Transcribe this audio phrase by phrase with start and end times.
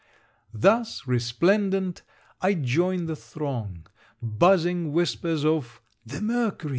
[0.55, 2.01] Thus resplendent
[2.41, 3.85] I joined the throng.
[4.19, 6.69] Buzzing whispers of _the Mercury!